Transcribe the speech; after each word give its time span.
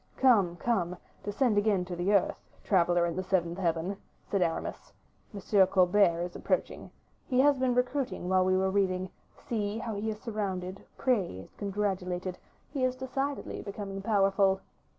"Come, 0.17 0.55
come, 0.55 0.97
descend 1.23 1.59
again 1.59 1.85
to 1.85 1.95
the 1.95 2.11
earth, 2.11 2.43
traveler 2.63 3.05
in 3.05 3.15
the 3.15 3.21
seventh 3.21 3.59
heaven," 3.59 3.97
said 4.25 4.41
Aramis; 4.41 4.91
"M. 5.31 5.67
Colbert 5.67 6.21
is 6.23 6.35
approaching. 6.35 6.89
He 7.27 7.39
has 7.41 7.59
been 7.59 7.75
recruiting 7.75 8.27
while 8.27 8.43
we 8.43 8.57
were 8.57 8.71
reading; 8.71 9.11
see, 9.37 9.77
how 9.77 9.93
he 9.93 10.09
is 10.09 10.19
surrounded, 10.19 10.83
praised, 10.97 11.55
congratulated; 11.57 12.39
he 12.71 12.83
is 12.83 12.95
decidedly 12.95 13.61
becoming 13.61 14.01
powerful." 14.01 14.61